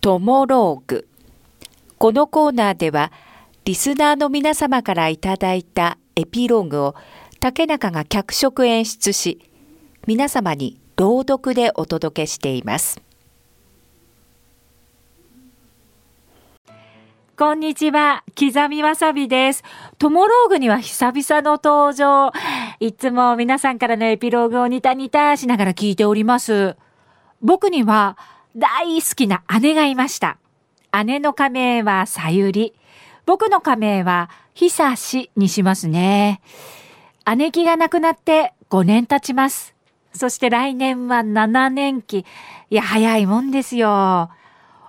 [0.00, 1.06] トモローグ。
[1.98, 3.12] このコーナーでは、
[3.66, 6.94] リスナーの皆様からいただいたエピローグを
[7.38, 9.50] 竹中が脚色演出し、
[10.06, 13.02] 皆様に朗読でお届けしています。
[17.36, 19.62] こんにちは、刻みわさびです。
[19.98, 22.32] トモローグには久々の登場。
[22.80, 26.76] いつも皆さんからのエピローグをニタニタしながら聞いております。
[27.42, 28.16] 僕には
[28.56, 30.38] 大好きな姉がいました。
[31.04, 32.74] 姉の仮名はさゆり。
[33.26, 36.40] 僕の仮名は久しにしますね。
[37.36, 39.74] 姉貴が亡くなって5年経ちます。
[40.12, 42.26] そして来年は7年期。
[42.70, 44.30] いや、早いもんですよ。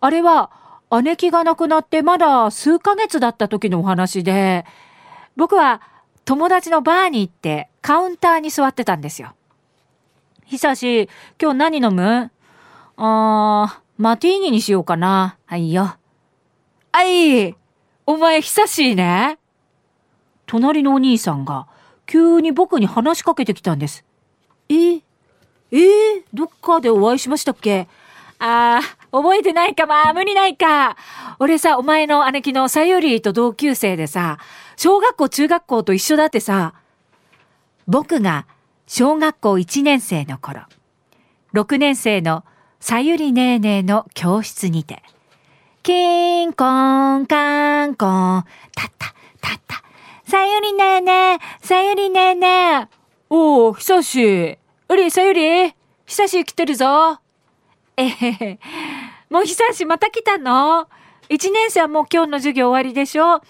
[0.00, 0.50] あれは
[1.02, 4.66] 姉貴が亡くなってまだ数ヶ月だった時のお話で、
[5.34, 5.80] 僕は
[6.26, 9.34] 友達のバーに行ってカウンターに座ってたんですよ。
[10.44, 11.08] 久し、
[11.40, 12.30] 今日何飲む？
[12.96, 15.36] あー、マティーニにしようかな。
[15.46, 15.96] はいよ。
[16.92, 17.54] あい
[18.06, 19.38] お前久しいね。
[20.46, 21.66] 隣のお兄さんが
[22.06, 24.04] 急に僕に話しかけてきたんです。
[24.68, 27.88] ええー、どっかでお会いしましたっけ？
[28.38, 30.96] ああ、覚えてないか、まあ、無理ないか。
[31.38, 34.38] 俺さ、お前の姉貴のさゆりと同級生でさ、
[34.76, 36.74] 小学校、中学校と一緒だってさ、
[37.86, 38.46] 僕が
[38.86, 40.62] 小学校1年生の頃、
[41.54, 42.44] 6年生の
[42.78, 45.02] さゆりねえねえの教室にて、
[45.82, 46.64] キンコ
[47.18, 49.82] ンカンコン、たったたった、
[50.28, 52.48] さゆりねえねえ、さゆりねえね
[52.82, 52.88] え。
[53.28, 54.58] おう、久し。
[54.88, 55.74] うり、さゆり、
[56.04, 57.18] 久し来てるぞ。
[57.96, 58.58] えへへ。
[59.30, 60.86] もう久しまた来たの？
[61.28, 63.24] 一年生はもう今日の授業終わりでしょ？
[63.24, 63.42] うん、もう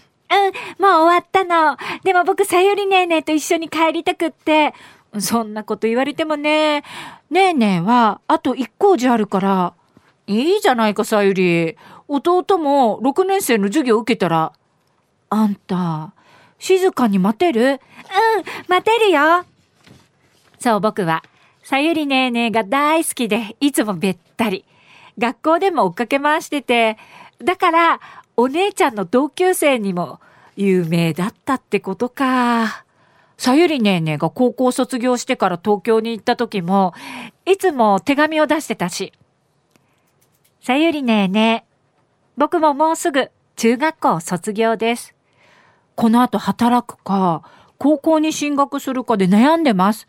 [1.02, 1.76] 終わったの。
[2.04, 4.72] でも僕、さゆりねえねえと一緒に帰りたくって。
[5.20, 6.82] そんなこと言われてもね。
[7.30, 9.74] ねえねえは、あと一工事あるから。
[10.26, 11.76] いいじゃないか、さゆり。
[12.08, 14.52] 弟も6年生の授業受けたら。
[15.28, 16.12] あんた、
[16.58, 17.72] 静かに待てる？
[17.72, 17.78] うん、
[18.68, 19.44] 待てるよ。
[20.58, 21.22] そう、僕は。
[21.62, 24.64] さゆりねえねえが大好きで、いつもべったり。
[25.18, 26.96] 学校でも追っかけ回してて、
[27.42, 28.00] だから、
[28.36, 30.20] お姉ちゃんの同級生にも
[30.56, 32.84] 有名だったってことか。
[33.38, 36.94] さゆりねえねえが高校卒業してから東京に行った時も、
[37.44, 39.12] いつも手紙を出してたし。
[40.62, 41.72] さゆりねえねえ、
[42.36, 45.14] 僕ももうすぐ中学校卒業です。
[45.94, 47.42] この後働くか、
[47.78, 50.08] 高校に進学するかで悩んでます。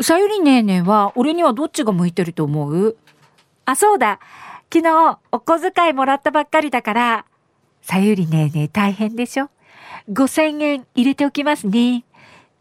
[0.00, 2.96] さゆりねえねえは、俺にはどっちが向いてると思う？
[3.64, 4.18] あ、そうだ。
[4.72, 7.24] 昨日、お小遣いもらったばっかりだから、
[7.82, 9.50] さゆりねえねえ大変でしょ
[10.08, 12.04] ?5000 円入れておきますね。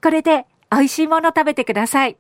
[0.04, 2.18] これで美味しいもの食べてください。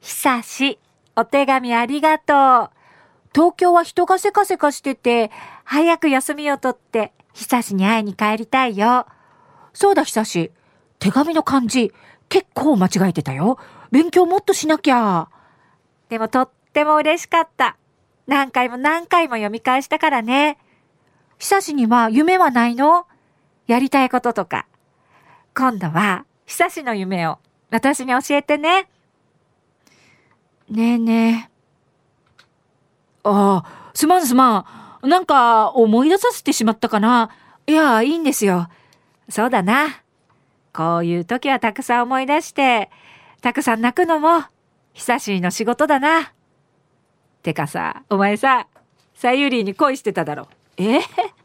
[0.00, 0.78] 久し、
[1.16, 2.70] お手紙ありがとう。
[3.34, 5.30] 東京は人がせかせかしてて、
[5.64, 9.06] 早く休みを取って、久しに会いに帰りたいよ。
[9.72, 10.52] そうだ、久し。
[10.98, 11.92] 手紙の漢字、
[12.28, 13.58] 結構間違えてたよ。
[13.90, 15.28] 勉強もっとしなきゃ。
[16.08, 17.76] でもとっても嬉しかった。
[18.26, 20.58] 何回も何回も読み返したからね。
[21.38, 23.06] 久しには夢はないの？
[23.66, 24.66] やりたいこととか。
[25.58, 27.38] 今度は、久しの夢を
[27.70, 28.88] 私に教えてね。
[30.70, 32.48] ねえねえ。
[33.24, 35.08] ああ、すまんすまん。
[35.08, 37.30] なんか思い出させてしまったかな。
[37.66, 38.68] いや、いいんですよ。
[39.28, 40.04] そうだな。
[40.72, 42.88] こういう時はたくさん思い出して、
[43.40, 44.44] たくさん泣くのも、
[44.92, 46.34] 久しいの仕事だな。
[47.42, 48.68] てかさ、お前さ、
[49.12, 50.46] さゆりに恋してただろ。
[50.76, 51.00] え？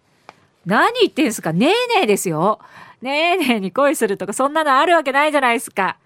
[0.67, 2.59] 何言ってんすかねえねえですよ。
[3.03, 5.97] ねえねえに恋するとかそんなのあるわけないじゃないですか。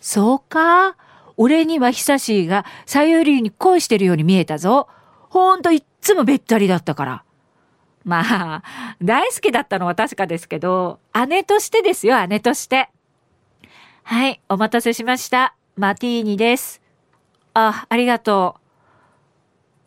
[0.00, 0.96] そうか？
[1.36, 4.88] 俺には久しいがさゆりに恋してるように見えたぞ。
[5.28, 7.24] ほんといっつもべったりだったから。
[8.04, 8.62] まあ、
[9.02, 12.88] 大好きだったのは確かですけど、姉としてですよ、姉として。
[14.02, 15.54] はい、お待たせしました。
[15.76, 16.80] マティーニです。
[17.52, 18.56] あ、ありがと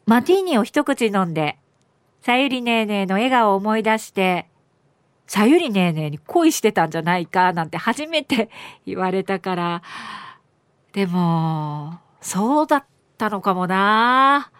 [0.06, 0.10] う。
[0.10, 1.58] マティーニを一口飲んで、
[2.22, 4.48] さゆりねえねえの笑顔を思い出して、
[5.34, 8.52] さゆりねえねえに恋してたんじゃないかなんて初めて
[8.86, 9.82] 言われたから、
[10.92, 12.86] でも、そうだっ
[13.18, 14.52] たのかもな。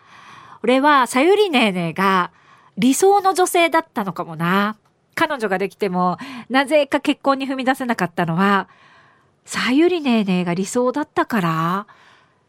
[0.64, 2.32] 俺はさゆりねえねえが
[2.76, 4.76] 理想の女性だったのかもな。
[5.14, 6.18] 彼女ができても、
[6.50, 8.68] なぜか結婚に踏み出せなかったのは、
[9.46, 11.88] さゆりねえねえが理想だったから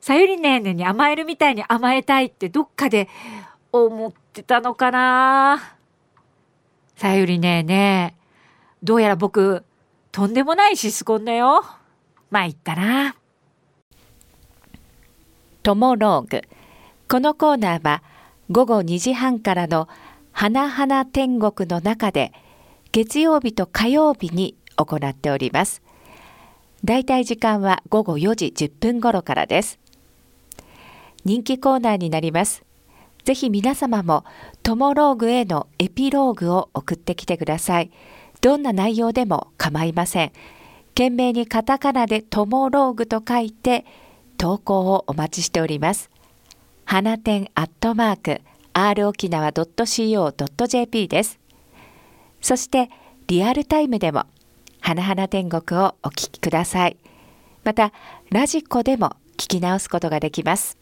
[0.01, 3.07] さゆりねえねえに甘えるみたいに甘えたいってどっかで
[3.71, 5.74] 思ってたのかな
[6.97, 8.25] さゆりねえねえ、
[8.83, 9.65] どうやら僕、
[10.13, 11.65] とんでもないシスコンだよ。
[12.31, 13.17] まあいったな。
[15.65, 16.43] トモローグ。
[17.09, 18.03] このコーナーは、
[18.51, 19.89] 午後2時半からの
[20.31, 22.33] 花々天国の中で
[22.93, 25.83] 月曜日と火曜日に行っております。
[26.85, 29.81] だいたい時間は午後4時10分頃からです。
[31.25, 32.65] 人気コーナーになります。
[33.25, 34.25] ぜひ皆様も
[34.65, 37.91] トモローグへのエピローグを送ってきてください。
[38.41, 40.33] どんな内容でも構いません。
[40.95, 43.85] 懸命にカタカナでトモローグと書いて
[44.39, 46.11] 投稿をお待ちしております。
[46.87, 48.41] 花店アットマーク
[48.73, 51.39] r 沖縄 .co.jp です。
[52.41, 52.89] そして
[53.27, 54.25] リアルタイムでも
[54.81, 56.97] 花々天国をお聞きください。
[57.65, 57.93] また
[58.31, 60.79] ラジコでも聞き直すことができます。